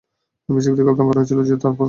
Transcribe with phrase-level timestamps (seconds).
[0.55, 1.79] BCB থেকে আবেদন করা হয়েছিল যেন তারপর কোনো একটি তারিখ দেওয়া হয়।